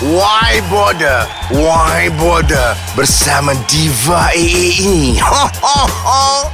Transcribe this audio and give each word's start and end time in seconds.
Why 0.00 0.64
Border? 0.72 1.28
Why 1.52 2.08
Border? 2.16 2.72
Bersama 2.96 3.52
Diva 3.68 4.32
AA 4.32 4.80
ini. 4.80 5.20
Ho, 5.20 5.44
ho, 5.60 5.78
ho. 5.92 6.48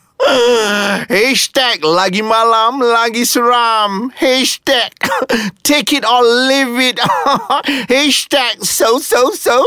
Hashtag 1.10 1.82
lagi 1.82 2.22
malam 2.22 2.78
lagi 2.78 3.26
seram 3.26 4.14
Hashtag 4.14 4.94
take 5.66 5.90
it 5.90 6.06
or 6.06 6.22
leave 6.22 6.78
it 6.78 7.02
Hashtag 7.92 8.62
so 8.62 9.02
so 9.02 9.34
so 9.34 9.66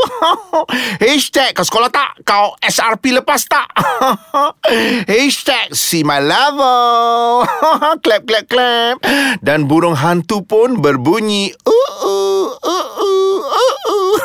Hashtag 1.04 1.52
kau 1.52 1.68
sekolah 1.68 1.92
tak? 1.92 2.24
Kau 2.24 2.56
SRP 2.64 3.12
lepas 3.20 3.44
tak? 3.44 3.68
Hashtag 5.04 5.76
see 5.76 6.00
my 6.00 6.16
level 6.16 7.44
Clap 8.00 8.24
clap 8.24 8.48
clap 8.48 9.04
Dan 9.44 9.68
burung 9.68 10.00
hantu 10.00 10.40
pun 10.48 10.80
berbunyi 10.80 11.52
uh, 11.68 11.92
uh, 12.08 12.48
uh, 12.56 12.88
uh, 13.04 13.36
uh, 13.44 13.76
uh. 13.84 14.16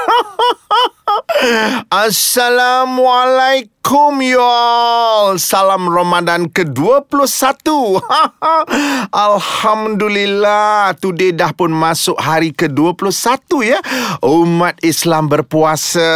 Assalamualaikum 1.91 3.82
y'all 3.83 5.35
Salam 5.35 5.91
Ramadan 5.91 6.47
ke-21. 6.47 7.99
Alhamdulillah. 9.11 10.95
Today 10.95 11.35
dah 11.35 11.51
pun 11.51 11.71
masuk 11.75 12.15
hari 12.15 12.55
ke-21 12.55 13.43
ya. 13.67 13.79
Umat 14.23 14.79
Islam 14.79 15.27
berpuasa. 15.27 16.07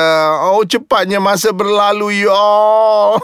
Oh 0.47 0.63
cepatnya 0.63 1.19
masa 1.19 1.51
berlalu 1.51 2.23
y'all 2.23 3.19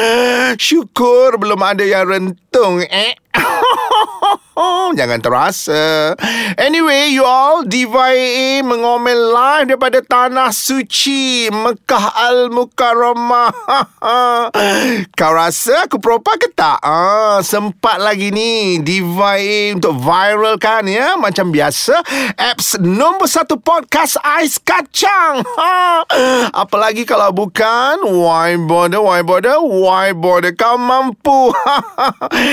Syukur 0.70 1.36
belum 1.38 1.58
ada 1.58 1.82
yang 1.82 2.06
rentung 2.06 2.82
eh. 2.86 3.18
Jangan 4.98 5.20
terasa. 5.22 6.14
Anyway 6.58 7.14
you 7.14 7.24
all 7.24 7.64
Diva 7.64 8.12
AA 8.12 8.60
mengomel 8.60 9.32
live 9.32 9.72
daripada 9.74 10.02
Tanah 10.04 10.52
Suci 10.52 11.48
Mekah 11.48 12.12
Al-Mukarramah 12.28 13.79
Kau 15.18 15.32
rasa 15.32 15.86
aku 15.86 16.02
propa 16.02 16.36
ke 16.36 16.52
tak? 16.52 16.82
Ah, 16.82 17.40
sempat 17.40 17.96
lagi 18.02 18.34
ni 18.34 18.82
Diva 18.82 19.38
AA 19.40 19.76
untuk 19.76 19.96
viral 19.96 20.60
kan 20.60 20.84
ya? 20.84 21.16
Macam 21.16 21.48
biasa 21.54 22.00
Apps 22.36 22.76
nombor 22.80 23.30
satu 23.30 23.56
podcast 23.56 24.20
Ais 24.20 24.60
Kacang. 24.60 25.40
Ha. 25.44 26.04
Apalagi 26.52 27.06
kalau 27.06 27.30
bukan 27.32 28.02
Why 28.04 28.58
bother, 28.60 29.00
why 29.00 29.22
bother, 29.24 29.60
why 29.62 30.12
bother 30.12 30.52
Kau 30.52 30.76
mampu. 30.76 31.54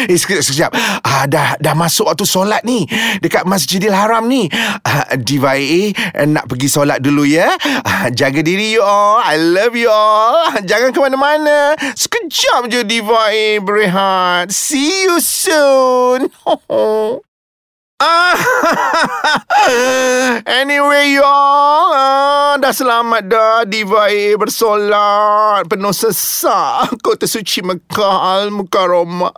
Eh 0.07 0.17
sekejap, 0.17 0.43
sekejap. 0.43 0.71
Ah, 1.03 1.25
dah, 1.25 1.57
dah 1.59 1.73
masuk 1.75 2.07
waktu 2.07 2.23
solat 2.23 2.61
ni 2.63 2.87
Dekat 3.19 3.43
Masjidil 3.43 3.95
Haram 3.95 4.27
ni. 4.27 4.47
Ah, 4.85 5.15
Diva 5.17 5.57
AA 5.57 5.91
Nak 6.27 6.47
pergi 6.47 6.67
solat 6.71 7.03
dulu 7.03 7.27
ya? 7.27 7.51
Ah, 7.83 8.07
Jaga 8.13 8.39
diri 8.43 8.77
you 8.77 8.83
all. 8.83 9.19
I 9.23 9.35
love 9.39 9.73
you 9.73 9.89
all. 9.89 10.53
Jangan 10.63 10.93
ke 10.93 10.99
mana-mana. 11.17 11.73
Sekejap 11.97 12.69
je 12.69 12.85
Diva 12.85 13.33
AA 13.33 13.57
berehat. 13.59 14.53
See 14.53 15.09
you 15.09 15.17
soon. 15.19 16.29
Anyway 20.45 21.17
y'all 21.17 21.91
ah, 21.97 22.26
Dah 22.57 22.73
selamat 22.73 23.23
dah. 23.29 23.57
Diva 23.69 24.09
A 24.09 24.33
bersolat. 24.33 25.69
Penuh 25.69 25.93
sesak. 25.93 26.89
Kota 27.05 27.29
suci 27.29 27.61
Mekah 27.61 28.41
Al-Mukarramah. 28.41 29.29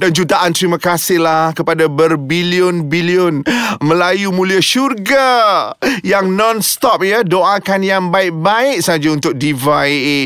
Dan 0.00 0.08
jutaan 0.10 0.56
terima 0.56 0.80
kasih 0.80 1.22
lah 1.22 1.54
Kepada 1.54 1.86
berbilion-bilion 1.86 3.44
Melayu 3.84 4.34
mulia 4.34 4.58
syurga 4.58 5.70
Yang 6.02 6.26
non-stop 6.32 7.04
ya 7.06 7.22
Doakan 7.22 7.80
yang 7.86 8.04
baik-baik 8.10 8.82
saja 8.82 9.12
Untuk 9.12 9.38
Diva 9.38 9.86
A 9.86 10.18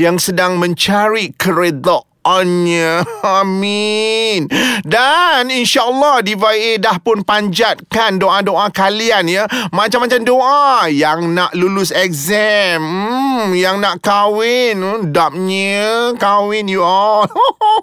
Yang 0.00 0.32
sedang 0.32 0.56
mencari 0.56 1.34
keredok 1.36 2.07
Anya. 2.26 3.06
Amin. 3.40 4.50
Dan 4.82 5.48
insyaAllah 5.48 6.20
Diva 6.20 6.52
dah 6.76 6.98
pun 7.00 7.22
panjatkan 7.22 8.18
doa-doa 8.18 8.68
kalian 8.74 9.30
ya. 9.30 9.44
Macam-macam 9.70 10.20
doa. 10.26 10.90
Yang 10.90 11.30
nak 11.32 11.50
lulus 11.54 11.94
exam. 11.94 12.82
Hmm, 12.82 13.54
yang 13.54 13.78
nak 13.78 14.02
kahwin. 14.02 14.82
Hmm, 14.82 15.14
dapnya 15.14 16.12
kahwin 16.18 16.66
you 16.66 16.82
all. 16.82 17.24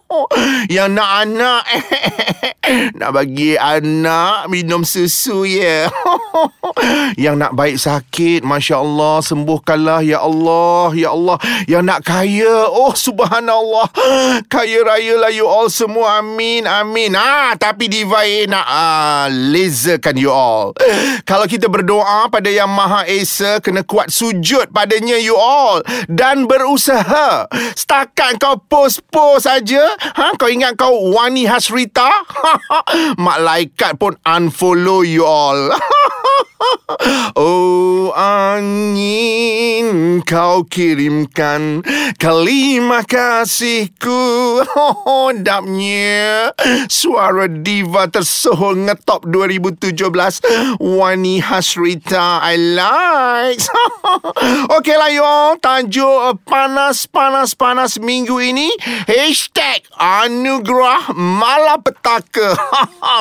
yang 0.76 0.94
nak 0.94 1.26
anak. 1.26 1.64
nak 3.00 3.12
bagi 3.14 3.58
anak 3.58 4.50
minum 4.52 4.86
susu 4.86 5.48
ya. 5.48 5.90
yang 7.16 7.40
nak 7.40 7.56
baik 7.58 7.80
sakit. 7.80 8.44
Masya 8.44 8.84
Allah. 8.84 9.24
Sembuhkanlah 9.24 10.06
ya 10.06 10.22
Allah. 10.22 10.92
Ya 10.94 11.10
Allah. 11.16 11.38
Yang 11.66 11.84
nak 11.88 12.00
kaya. 12.06 12.70
Oh 12.70 12.94
subhanallah. 12.94 13.90
Kaya 14.54 14.82
raya 14.86 15.16
lah 15.20 15.32
you 15.32 15.46
all 15.46 15.70
semua. 15.70 16.20
Amin 16.22 16.66
Amin. 16.66 17.14
Ah, 17.14 17.54
Tapi 17.58 17.90
Diva 17.92 18.24
A 18.24 18.40
nak 18.48 18.66
ah, 18.66 19.26
Laserkan 19.30 20.16
you 20.18 20.32
all. 20.32 20.72
Kalau 21.30 21.46
kita 21.50 21.68
berdoa 21.68 22.28
Pada 22.30 22.50
Yang 22.50 22.72
Maha 22.72 23.02
Esa 23.10 23.60
Kena 23.60 23.84
kuat 23.86 24.10
sujud 24.10 24.70
Padanya 24.72 25.18
you 25.20 25.36
all. 25.36 25.82
Dan 26.08 26.46
berusaha. 26.50 27.50
Setakat 27.76 28.38
kau 28.40 28.58
post-post 28.66 29.46
saja 29.46 29.94
ha? 30.16 30.34
Kau 30.40 30.50
ingat 30.50 30.78
kau 30.80 31.14
Wani 31.14 31.46
Hasrita? 31.46 32.10
Malaikat 33.26 33.98
pun 34.00 34.18
Unfollow 34.26 35.06
you 35.06 35.26
all 35.28 35.70
Oh 37.36 38.14
angin 38.16 39.86
kau 40.24 40.64
kirimkan 40.66 41.84
kalimah 42.18 43.04
kasihku. 43.06 44.64
Oh 45.06 45.32
dapnya 45.34 46.52
Suara 46.90 47.48
diva 47.50 48.10
tersohor 48.10 48.76
ngetop 48.76 49.26
2017 49.30 50.82
Wani 50.82 51.42
Hasrita 51.42 52.42
I 52.42 52.56
like 52.58 53.62
Okay 54.78 54.96
lah 54.98 55.12
yo. 55.12 55.58
Tajuk 55.60 56.42
panas-panas-panas 56.46 57.98
minggu 58.02 58.38
ini. 58.42 58.70
Hashtag 59.10 59.86
Anugerah 59.98 61.14
Malapetaka. 61.16 62.58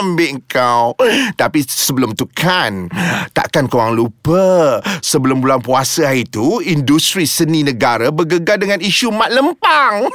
Ambil 0.01 0.41
kau. 0.49 0.97
Tapi 1.37 1.65
sebelum 1.65 2.13
tu 2.17 2.29
kan 2.29 2.89
Takkan 3.37 3.69
korang 3.69 3.97
lupa 3.97 4.79
Sebelum 5.05 5.45
bulan 5.45 5.61
puasa 5.61 6.11
hari 6.11 6.25
tu 6.29 6.61
Industri 6.65 7.25
seni 7.25 7.65
negara 7.65 8.15
bergegar 8.15 8.61
dengan 8.61 8.79
isu 8.79 9.11
mat 9.11 9.33
lempang. 9.33 10.07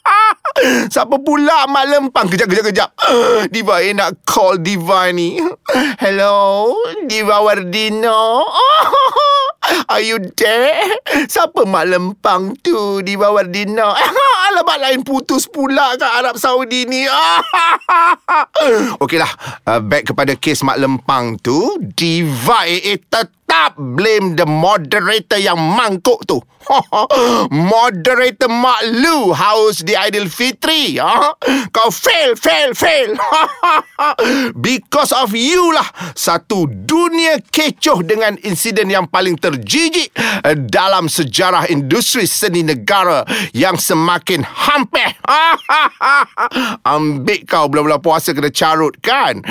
Siapa 0.92 1.16
pula 1.20 1.68
mat 1.70 1.86
lempang? 1.88 2.26
Kejap, 2.28 2.48
kejap, 2.48 2.66
kejap. 2.72 2.90
Diva 3.52 3.80
eh 3.84 3.92
nak 3.94 4.24
call 4.24 4.60
Diva 4.60 5.08
ni. 5.12 5.40
Hello 6.02 6.72
Diva 7.06 7.44
Wardino. 7.44 8.44
Are 9.92 10.02
you 10.02 10.18
there? 10.34 10.98
Siapa 11.28 11.68
mak 11.68 11.86
lempang 11.86 12.56
tu 12.64 13.04
di 13.04 13.14
bawah 13.14 13.44
Alamak 14.70 14.86
lain 14.86 15.02
putus 15.02 15.50
pula 15.50 15.98
kat 15.98 16.06
Arab 16.06 16.38
Saudi 16.38 16.86
ni. 16.86 17.02
Okeylah, 19.02 19.32
uh, 19.66 19.82
back 19.82 20.14
kepada 20.14 20.38
kes 20.38 20.62
mak 20.62 20.78
lempang 20.78 21.34
tu. 21.42 21.74
Diva 21.82 22.70
AA 22.70 22.94
tetap 23.60 23.76
blame 23.76 24.40
the 24.40 24.48
moderator 24.48 25.36
yang 25.36 25.60
mangkuk 25.60 26.24
tu. 26.24 26.40
moderator 27.72 28.48
Mak 28.48 28.80
Lu 29.04 29.36
haus 29.36 29.84
di 29.84 29.92
Aidilfitri. 29.92 30.96
Ha? 30.96 31.36
Kau 31.74 31.92
fail, 31.92 32.36
fail, 32.40 32.72
fail. 32.72 33.16
Because 34.64 35.12
of 35.12 35.36
you 35.36 35.72
lah. 35.76 35.86
Satu 36.16 36.68
dunia 36.68 37.40
kecoh 37.42 38.00
dengan 38.06 38.38
insiden 38.44 38.88
yang 38.88 39.08
paling 39.08 39.36
terjijik 39.36 40.12
dalam 40.70 41.10
sejarah 41.10 41.68
industri 41.68 42.24
seni 42.24 42.64
negara 42.64 43.24
yang 43.52 43.76
semakin 43.76 44.44
hampir. 44.44 45.10
Ambil 46.86 47.40
kau 47.44 47.66
bulan-bulan 47.68 48.00
puasa 48.00 48.30
kena 48.36 48.52
carut 48.52 48.94
kan? 49.02 49.42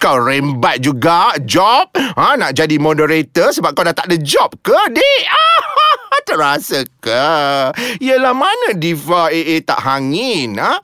Kau 0.00 0.18
rembat 0.18 0.82
juga 0.82 1.36
job? 1.44 1.92
Ha, 1.94 2.34
nak 2.34 2.56
jadi 2.56 2.76
moderator 2.80 3.53
sebab 3.54 3.70
kau 3.78 3.86
dah 3.86 3.94
tak 3.94 4.10
ada 4.10 4.18
job 4.18 4.50
ke, 4.58 4.74
dik? 4.90 5.22
Terasa 6.22 6.86
ke? 7.02 7.26
Yelah 7.98 8.32
mana 8.32 8.78
Diva 8.78 9.28
AA 9.28 9.60
tak 9.66 9.82
hangin? 9.82 10.56
Ha? 10.56 10.78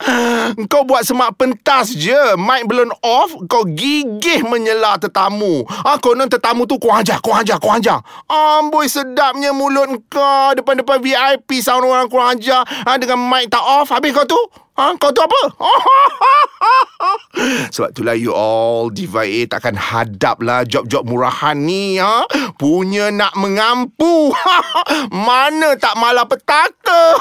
Kau 0.66 0.82
buat 0.82 1.06
semak 1.06 1.38
pentas 1.38 1.94
je. 1.94 2.34
Mic 2.34 2.66
belum 2.66 2.90
off, 3.00 3.32
kau 3.46 3.64
gigih 3.64 4.42
menyela 4.44 4.98
tetamu. 4.98 5.62
Ha, 5.66 5.96
konon 6.02 6.26
tetamu 6.26 6.66
tu 6.66 6.76
kau 6.76 6.92
ajar, 6.92 7.22
kau 7.22 7.32
ajar, 7.32 7.56
kau 7.56 7.72
ajar. 7.72 8.02
Amboi 8.26 8.90
sedapnya 8.90 9.54
mulut 9.54 10.10
kau 10.10 10.52
depan-depan 10.58 10.98
VIP 11.00 11.62
sound 11.62 11.86
orang 11.86 12.10
kau 12.10 12.20
ajar. 12.20 12.66
Ha, 12.66 12.98
dengan 12.98 13.22
mic 13.22 13.48
tak 13.48 13.62
off. 13.62 13.94
Habis 13.94 14.12
kau 14.12 14.26
tu? 14.26 14.40
Ha? 14.80 14.96
Kau 14.96 15.12
tu 15.12 15.20
apa? 15.20 15.40
Sebab 17.74 17.92
itulah 17.92 18.16
you 18.16 18.32
all 18.32 18.88
Diva 18.88 19.28
A 19.28 19.40
takkan 19.48 19.76
hadap 19.76 20.40
lah 20.40 20.64
Job-job 20.64 21.08
murahan 21.08 21.56
ni 21.56 22.00
ha? 22.00 22.24
Punya 22.56 23.12
nak 23.12 23.36
mengampu 23.36 24.32
Mana 25.20 25.76
tak 25.76 26.00
malah 26.00 26.24
petaka? 26.24 27.02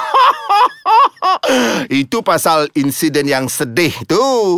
Itu 1.92 2.24
pasal 2.24 2.72
insiden 2.72 3.28
yang 3.28 3.44
sedih 3.44 3.92
tu. 4.08 4.56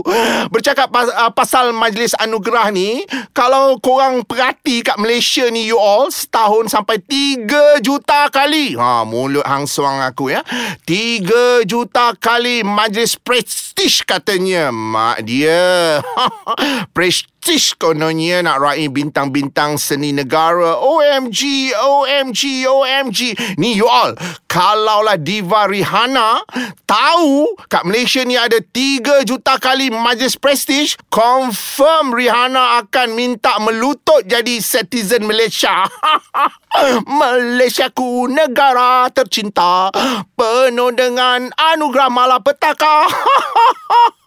Bercakap 0.48 0.94
pas- 0.94 1.10
uh, 1.10 1.32
pasal 1.34 1.74
Majlis 1.74 2.14
Anugerah 2.14 2.70
ni 2.70 3.02
Kalau 3.34 3.82
korang 3.82 4.22
perhati 4.22 4.86
kat 4.86 4.94
Malaysia 4.94 5.50
ni 5.50 5.66
you 5.66 5.76
all 5.76 6.06
Setahun 6.06 6.70
sampai 6.70 7.02
3 7.02 7.82
juta 7.82 8.30
kali. 8.30 8.78
Ha, 8.78 9.02
Mulut 9.02 9.42
hang 9.42 9.66
suang 9.66 9.98
aku 9.98 10.30
ya. 10.30 10.46
3 10.86 11.66
juta 11.66 12.14
kali 12.14 12.62
Majlis 12.62 13.18
Prestige 13.18 14.06
katanya 14.06 14.70
Mak 14.70 15.26
dia. 15.26 15.98
Prestige 16.94 17.41
kononnya 17.74 18.38
nak 18.46 18.62
raih 18.62 18.86
bintang-bintang 18.86 19.74
seni 19.74 20.14
negara. 20.14 20.78
OMG, 20.78 21.74
OMG, 21.74 22.70
OMG 22.70 23.20
Ni 23.58 23.74
you 23.74 23.90
all 23.90 24.14
Kalaulah 24.46 25.18
Diva 25.18 25.66
Rihanna 25.66 26.46
Tahu 26.86 27.58
kat 27.66 27.82
Malaysia 27.82 28.22
ni 28.22 28.38
ada 28.38 28.60
3 28.60 29.26
juta 29.26 29.58
kali 29.58 29.90
majlis 29.90 30.38
prestige 30.38 30.94
Confirm 31.10 32.14
Rihanna 32.14 32.86
akan 32.86 33.08
minta 33.16 33.58
melutut 33.58 34.22
jadi 34.28 34.60
citizen 34.60 35.24
Malaysia. 35.24 35.88
Malaysia 37.20 37.88
ku 37.92 38.28
negara 38.28 39.08
tercinta 39.08 39.88
Penuh 40.36 40.92
dengan 40.92 41.48
anugerah 41.56 42.12
malapetaka. 42.12 43.08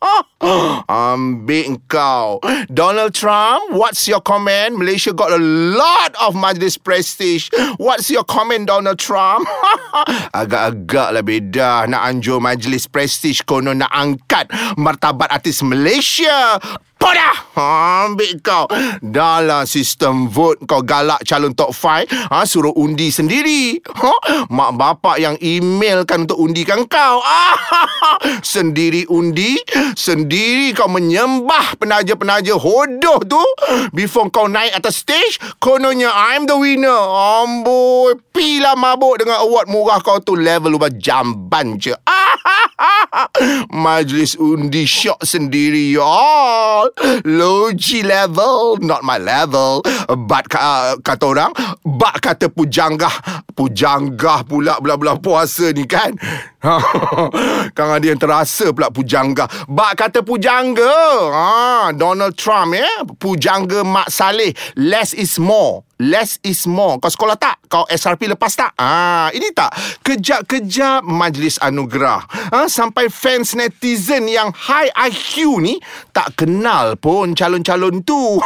Ambil 0.86 1.82
kau. 1.90 2.38
Donald 2.70 3.05
Trump. 3.14 3.76
What's 3.76 4.08
your 4.08 4.22
comment? 4.22 4.80
Malaysia 4.80 5.14
got 5.14 5.30
a 5.30 5.42
lot 5.42 6.16
of 6.18 6.34
majlis 6.34 6.82
prestige. 6.82 7.52
What's 7.78 8.10
your 8.10 8.24
comment 8.24 8.72
Donald 8.72 8.98
Trump? 8.98 9.46
Agak-agak 10.34 11.10
lah 11.14 11.22
beda. 11.22 11.86
Nak 11.86 12.02
anjur 12.02 12.40
majlis 12.42 12.90
prestige 12.90 13.44
Konon 13.44 13.84
nak 13.84 13.92
angkat 13.92 14.50
Martabat 14.80 15.30
artis 15.30 15.62
Malaysia 15.62 16.58
Podah 17.06 17.38
Ambil 17.56 18.42
kau. 18.42 18.66
Dalam 18.98 19.70
sistem 19.70 20.26
vote 20.26 20.66
Kau 20.66 20.82
galak 20.82 21.22
calon 21.22 21.54
top 21.54 21.70
5 21.70 22.34
ha, 22.34 22.42
Suruh 22.50 22.74
undi 22.74 23.14
sendiri. 23.14 23.78
Ha? 23.86 24.50
Mak 24.50 24.72
bapak 24.74 25.22
yang 25.22 25.38
emailkan 25.38 26.26
Untuk 26.26 26.42
undikan 26.42 26.82
kau. 26.90 27.22
Ah, 27.22 27.56
Sendiri 28.42 29.06
undi 29.06 29.54
Sendiri 29.94 30.74
kau 30.74 30.90
menyembah 30.90 31.78
Penaja-penaja 31.78 32.58
hodoh 32.58 33.22
tu. 33.22 33.44
Before 33.94 34.34
kau 34.34 34.50
naik 34.50 34.74
atas 34.74 35.06
stage 35.06 35.38
Kononnya 35.62 36.10
I'm 36.10 36.50
the 36.50 36.58
winner. 36.58 37.02
Amboi 37.46 38.18
Pilah 38.34 38.76
mabuk 38.76 39.22
dengan 39.22 39.46
award 39.46 39.70
murah 39.70 40.02
kau 40.02 40.18
tu 40.20 40.34
Level 40.36 40.76
ubah 40.76 40.90
jamban 40.92 41.78
je. 41.78 41.94
Majlis 43.72 44.36
undi 44.36 44.84
syok 44.84 45.24
sendiri 45.24 45.96
y'all 45.96 46.92
Low 47.28 47.76
G 47.76 48.04
level 48.04 48.80
Not 48.80 49.04
my 49.04 49.20
level. 49.20 49.84
But 50.08 50.48
uh, 50.56 50.96
kata 51.04 51.26
orang 51.28 51.52
But 51.84 52.24
kata 52.24 52.48
pujanggah 52.48 53.44
Pujanggah 53.52 54.48
pula 54.48 54.80
Bulan-bulan 54.80 55.20
puasa 55.20 55.76
ni 55.76 55.84
kan? 55.84 56.16
Kang 57.78 57.92
ada 57.92 58.06
yang 58.06 58.20
terasa 58.20 58.72
pula 58.72 58.90
pujanggah 58.90 59.68
Bak 59.70 59.92
kata 60.00 60.20
pujangga 60.26 60.96
ha, 61.30 61.92
Donald 61.94 62.34
Trump 62.40 62.74
ya 62.74 62.84
eh? 62.84 62.98
Pujangga 63.20 63.84
Mak 63.86 64.10
Saleh 64.10 64.56
Less 64.80 65.14
is 65.14 65.38
more 65.38 65.86
Less 65.96 66.44
is 66.44 66.68
more. 66.68 67.00
Kau 67.00 67.08
sekolah 67.08 67.40
tak? 67.40 67.72
Kau 67.72 67.88
SRP 67.88 68.28
lepas 68.28 68.52
tak? 68.52 68.76
Ah, 68.76 69.32
ini 69.32 69.56
tak. 69.56 69.72
Kejap-kejap 70.04 71.08
Majlis 71.08 71.56
Anugerah. 71.64 72.20
Ha, 72.52 72.68
Sampai 72.68 73.08
fans 73.08 73.56
netizen 73.56 74.28
yang 74.28 74.52
high 74.52 74.92
IQ 74.92 75.64
ni 75.64 75.80
Tak 76.12 76.36
kenal 76.36 77.00
pun 77.00 77.32
calon-calon 77.32 78.04
tu. 78.04 78.44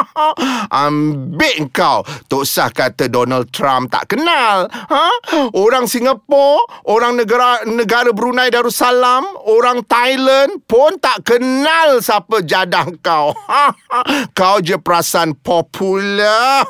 Ambil 0.72 1.68
kau. 1.68 2.00
Tak 2.00 2.40
usah 2.40 2.72
kata 2.72 3.12
Donald 3.12 3.52
Trump 3.52 3.92
tak 3.92 4.16
kenal. 4.16 4.64
Ha? 4.72 5.06
Orang 5.52 5.84
Singapura 5.84 6.64
Orang 6.88 7.20
negara 7.20 7.60
negara 7.68 8.08
Brunei 8.16 8.48
Darussalam 8.48 9.28
Orang 9.44 9.84
Thailand 9.84 10.64
pun 10.64 10.96
tak 10.96 11.28
kenal 11.28 12.00
siapa 12.00 12.40
jadah 12.40 12.88
kau. 13.04 13.36
Kau 14.38 14.62
je 14.62 14.78
perasan 14.80 15.36
popular 15.36 16.69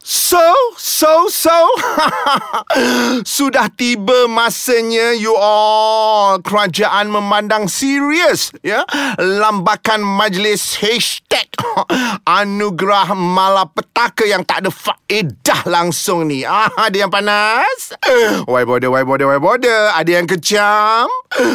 So, 0.00 0.40
so, 0.80 1.28
so 1.28 1.52
Sudah 3.36 3.68
tiba 3.68 4.26
masanya 4.26 5.12
you 5.12 5.36
all 5.36 6.40
Kerajaan 6.40 7.12
memandang 7.12 7.68
serius 7.68 8.50
ya 8.64 8.82
Lambakan 9.20 10.00
majlis 10.00 10.80
hashtag 10.80 11.52
Anugerah 12.40 13.12
malapetaka 13.12 14.24
yang 14.24 14.40
tak 14.42 14.64
ada 14.64 14.70
faedah 14.72 15.60
langsung 15.68 16.26
ni 16.26 16.48
ah, 16.48 16.72
Ada 16.80 17.06
yang 17.06 17.12
panas? 17.12 17.92
Why 18.48 18.64
border, 18.64 18.88
why 18.88 19.04
border, 19.04 19.28
why 19.28 19.38
border? 19.38 19.92
Ada 19.94 20.10
yang 20.16 20.26
kecam? 20.26 21.06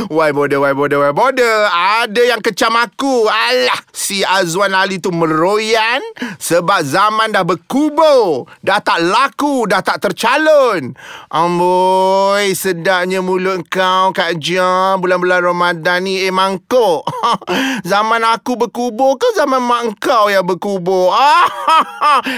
Why 0.08 0.32
border, 0.32 0.62
why 0.62 0.78
border, 0.78 1.02
why 1.02 1.12
border? 1.12 1.68
Ada 1.74 2.22
yang 2.38 2.42
kecam 2.46 2.78
aku 2.78 3.26
Alah, 3.26 3.82
si 3.90 4.22
Azwan 4.22 4.78
Ali 4.78 5.02
tu 5.02 5.10
meroyan 5.10 6.00
Sebab 6.38 6.86
zaman 6.86 7.34
dah 7.34 7.42
berkubur 7.90 8.50
Dah 8.66 8.82
tak 8.82 9.02
laku, 9.06 9.70
dah 9.70 9.82
tak 9.86 10.02
tercalon. 10.02 10.98
Amboi, 11.30 12.54
sedapnya 12.58 13.22
mulut 13.22 13.66
kau 13.70 14.10
Kak 14.10 14.42
Jam 14.42 14.98
Bulan-bulan 15.02 15.46
Ramadan 15.46 16.06
ni 16.06 16.26
Eh 16.26 16.34
mangkuk. 16.34 17.06
Zaman 17.90 18.26
aku 18.26 18.58
berkubur 18.58 19.18
ke 19.22 19.28
zaman 19.38 19.62
mak 19.62 20.02
kau 20.02 20.30
yang 20.30 20.46
berkubur? 20.46 21.14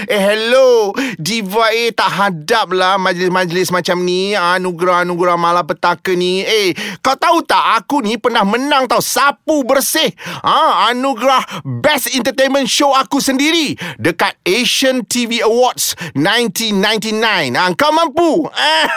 Eh 0.08 0.20
hello. 0.20 0.92
Diva 1.16 1.70
A 1.70 1.84
tak 1.92 2.10
hadap 2.12 2.72
lah 2.72 3.00
Majlis-majlis 3.00 3.72
macam 3.72 4.04
ni. 4.04 4.36
Anugerah-anugerah 4.36 5.36
malapetaka 5.38 6.12
ni. 6.12 6.44
Eh 6.44 6.76
kau 7.00 7.16
tahu 7.16 7.44
tak 7.44 7.80
Aku 7.84 8.00
ni 8.02 8.16
pernah 8.16 8.42
menang 8.42 8.88
tau 8.88 9.00
Sapu 9.00 9.62
bersih? 9.64 10.12
Ha, 10.44 10.90
Anugerah 10.92 11.62
Best 11.64 12.12
Entertainment 12.12 12.66
Show 12.68 12.92
aku 12.96 13.20
sendiri. 13.22 13.76
Dekat 14.00 14.34
Asian 14.44 15.04
TV 15.04 15.37
Awards 15.42 15.98
1999 16.14 17.58
ha, 17.58 17.70
Kau 17.74 17.92
mampu? 17.92 18.46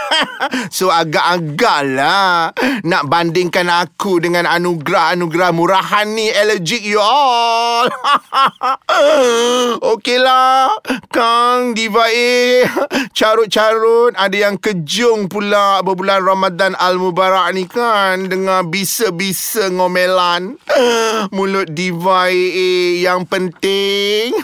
So 0.76 0.92
agak-agak 0.92 1.82
lah 1.98 2.52
Nak 2.86 3.04
bandingkan 3.08 3.68
aku 3.68 4.22
Dengan 4.22 4.48
anugerah-anugerah 4.48 5.52
murahan 5.56 6.08
ni 6.12 6.30
Allergic 6.32 6.84
you 6.84 7.02
all. 7.02 7.90
Okeylah 9.96 10.78
Kang 11.10 11.74
Diva 11.74 12.08
A. 12.08 12.66
Carut-carut 13.12 14.16
Ada 14.16 14.50
yang 14.50 14.56
kejung 14.62 15.28
pula 15.28 15.82
Berbulan 15.82 16.22
Ramadan 16.22 16.74
Al-Mubarak 16.78 17.52
ni 17.56 17.66
kan 17.68 18.28
Dengar 18.28 18.68
bisa-bisa 18.68 19.68
ngomelan. 19.74 20.56
Mulut 21.36 21.72
Diva 21.74 22.30
A 22.30 22.72
Yang 23.02 23.22
penting. 23.32 24.36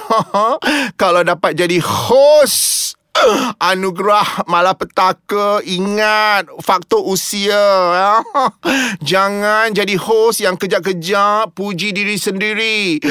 Kalau 1.01 1.22
dapat 1.22 1.58
jadi 1.58 1.76
host 1.79 2.87
Anugerah 3.71 4.45
malapetaka 4.47 5.62
Ingat 5.65 6.50
Faktor 6.62 7.03
usia 7.05 7.65
ya. 7.93 8.13
Jangan 9.09 9.74
jadi 9.74 9.95
host 9.97 10.43
yang 10.43 10.55
kejap-kejap 10.55 11.53
Puji 11.53 11.93
diri 11.93 12.17
sendiri. 12.19 13.01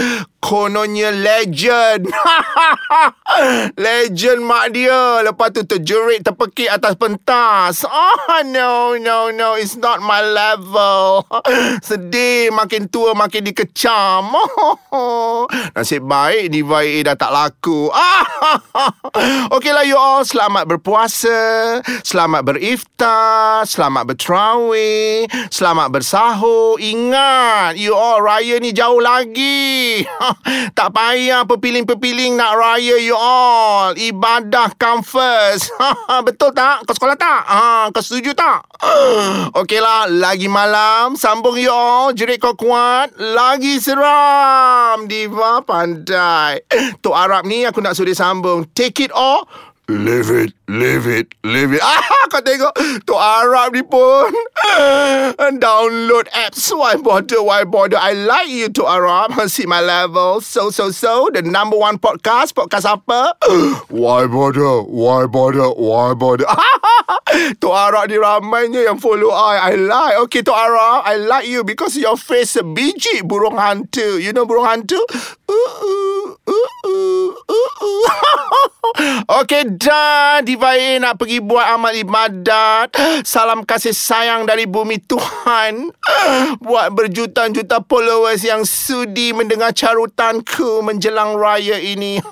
Kononnya 0.46 1.10
legend. 1.10 2.06
Legend 3.86 4.40
mak 4.46 4.70
dia. 4.70 5.26
Lepas 5.26 5.50
tu 5.50 5.66
terjerit 5.66 6.22
terpekik 6.22 6.70
atas 6.70 6.94
pentas. 6.94 7.82
Oh 7.82 8.40
no 8.46 8.94
no 8.94 9.34
no 9.34 9.58
It's 9.58 9.74
not 9.74 9.98
my 9.98 10.22
level. 10.22 11.26
Sedih 11.82 12.54
makin 12.54 12.86
tua 12.86 13.18
makin 13.18 13.42
dikecam. 13.42 14.30
Nasib 15.74 16.06
baik 16.06 16.54
Diva 16.54 16.86
AA 16.86 17.02
dah 17.02 17.16
tak 17.18 17.34
laku. 17.34 17.90
Okeylah 19.50 19.82
you 19.82 19.95
all, 19.96 20.22
selamat 20.22 20.68
berpuasa, 20.68 21.80
selamat 22.04 22.44
beriftar, 22.44 23.64
selamat 23.64 24.04
berterawih, 24.12 25.24
selamat 25.48 25.88
bersahur. 25.90 26.76
Ingat, 26.76 27.80
you 27.80 27.96
all 27.96 28.20
raya 28.20 28.60
ni 28.60 28.76
jauh 28.76 29.00
lagi. 29.00 30.04
tak 30.78 30.92
payah 30.92 31.48
pepiling-pepiling 31.48 32.36
nak 32.36 32.54
raya 32.54 33.00
you 33.00 33.16
all. 33.16 33.96
Ibadah 33.96 34.76
come 34.76 35.00
first. 35.00 35.72
Betul 36.28 36.52
tak? 36.52 36.84
Kau 36.84 36.94
sekolah 36.94 37.16
tak? 37.16 37.42
Ha, 37.48 37.88
kau 37.90 38.04
setuju 38.04 38.36
tak? 38.36 38.68
Okeylah, 39.60 40.12
lagi 40.12 40.46
malam 40.46 41.16
sambung 41.16 41.56
you 41.56 41.72
all. 41.72 42.12
Jerit 42.12 42.38
kau 42.38 42.52
kuat, 42.52 43.16
lagi 43.16 43.80
seram. 43.80 45.08
Diva 45.08 45.64
pandai. 45.64 46.60
Tok 47.00 47.16
Arab 47.16 47.48
ni 47.48 47.64
aku 47.64 47.80
nak 47.80 47.96
suruh 47.96 48.12
sambung. 48.12 48.68
Take 48.76 49.08
it 49.08 49.12
all. 49.16 49.48
Live 49.88 50.30
it, 50.30 50.52
live 50.66 51.06
it, 51.06 51.32
live 51.44 51.72
it. 51.72 51.78
Ah, 51.86 52.26
kau 52.26 52.42
tengok. 52.42 52.74
Tok 53.06 53.22
Arab 53.22 53.70
ni 53.70 53.86
pun. 53.86 54.34
Download 55.62 56.26
apps. 56.34 56.74
Why 56.74 56.98
bother, 56.98 57.38
why 57.38 57.62
bother. 57.62 57.94
I 57.94 58.18
like 58.18 58.50
you, 58.50 58.66
Tok 58.66 58.90
Arab. 58.90 59.30
See 59.46 59.62
my 59.62 59.78
level. 59.78 60.42
So, 60.42 60.74
so, 60.74 60.90
so. 60.90 61.30
The 61.30 61.46
number 61.46 61.78
one 61.78 62.02
podcast. 62.02 62.58
Podcast 62.58 62.82
apa? 62.82 63.38
why 63.94 64.26
bother, 64.26 64.82
why 64.90 65.30
bother, 65.30 65.70
why 65.70 66.18
bother. 66.18 66.50
Tok 67.62 67.74
Arab 67.78 68.10
ni 68.10 68.18
ramainya 68.18 68.90
yang 68.90 68.98
follow 68.98 69.30
I. 69.30 69.70
I 69.70 69.72
like. 69.78 70.14
Okay, 70.26 70.42
Tok 70.42 70.58
Arab. 70.58 71.06
I 71.06 71.14
like 71.14 71.46
you 71.46 71.62
because 71.62 71.94
your 71.94 72.18
face 72.18 72.58
a 72.58 72.66
biji 72.66 73.22
burung 73.22 73.54
hantu. 73.54 74.18
You 74.18 74.34
know 74.34 74.50
burung 74.50 74.66
hantu? 74.66 74.98
Uh, 75.46 75.54
uh, 75.54 76.26
uh, 76.42 76.70
uh, 76.90 77.30
uh, 77.38 77.70
uh. 77.86 78.25
Okay, 79.40 79.64
dah. 79.66 80.42
Diva 80.42 80.74
A 80.76 80.92
nak 81.00 81.16
pergi 81.16 81.38
buat 81.40 81.64
amal 81.64 81.94
ibadat. 81.94 82.92
Salam 83.22 83.62
kasih 83.62 83.94
sayang 83.94 84.44
dari 84.44 84.66
bumi 84.66 85.00
Tuhan. 85.02 85.90
Buat 86.60 86.92
berjuta-juta 86.92 87.82
followers 87.86 88.42
yang 88.42 88.66
sudi 88.66 89.30
mendengar 89.32 89.72
carutanku 89.72 90.82
menjelang 90.82 91.38
raya 91.38 91.78
ini. 91.78 92.20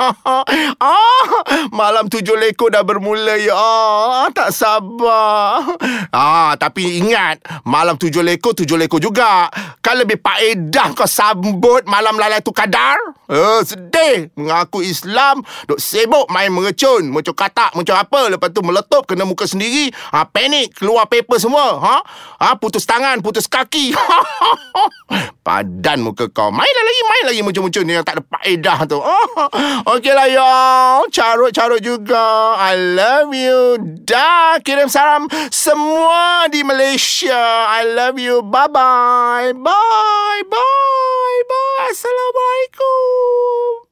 ah, 0.83 1.27
malam 1.71 2.11
tujuh 2.11 2.37
lekor 2.37 2.75
dah 2.75 2.83
bermula 2.83 3.39
ya. 3.39 3.55
Ah, 3.55 4.27
tak 4.35 4.51
sabar. 4.51 5.65
Ah, 6.11 6.53
tapi 6.59 7.01
ingat, 7.01 7.41
malam 7.65 7.97
tujuh 7.97 8.21
lekor, 8.21 8.53
tujuh 8.53 8.77
lekor 8.77 8.99
juga. 8.99 9.49
Kan 9.81 10.01
lebih 10.01 10.19
paedah 10.21 10.97
kau 10.97 11.09
sambut 11.09 11.87
malam 11.89 12.17
lalai 12.19 12.41
tu 12.43 12.51
kadar. 12.51 12.97
Eh, 13.25 13.61
sedih. 13.65 14.29
Mengaku 14.37 14.85
Islam, 14.85 15.41
duk 15.65 15.81
sibuk 15.81 16.29
main 16.29 16.44
mercun. 16.51 17.13
Macam 17.13 17.33
katak, 17.33 17.73
macam 17.77 17.95
apa. 17.97 18.21
Lepas 18.33 18.49
tu 18.51 18.61
meletup, 18.61 19.05
kena 19.07 19.25
muka 19.25 19.47
sendiri. 19.47 19.93
Ha, 20.13 20.29
panik, 20.29 20.77
keluar 20.77 21.07
paper 21.09 21.39
semua. 21.41 21.79
Ha? 21.81 21.97
Ha, 22.41 22.47
putus 22.59 22.85
tangan, 22.85 23.23
putus 23.23 23.49
kaki. 23.49 23.95
Padan 25.47 26.01
muka 26.01 26.29
kau. 26.33 26.49
Mainlah 26.49 26.85
lagi, 26.85 27.03
main 27.05 27.25
lagi 27.29 27.41
ni 27.85 27.93
yang 27.93 28.05
tak 28.05 28.19
ada 28.19 28.25
faedah 28.25 28.79
tu. 28.89 28.99
Okeylah, 29.93 30.29
y'all. 30.33 31.05
Carut-carut 31.13 31.85
juga. 31.85 32.57
I 32.57 32.75
love 32.97 33.37
you. 33.37 33.77
Dah 34.09 34.57
kirim 34.65 34.89
salam 34.89 35.29
semua 35.53 36.49
di 36.49 36.65
Malaysia. 36.65 37.69
I 37.69 37.85
love 37.93 38.17
you. 38.17 38.41
Bye-bye. 38.41 39.53
Bye. 39.53 40.43
Bye. 40.49 41.41
Bye. 41.45 41.93
Assalamualaikum. 41.93 43.84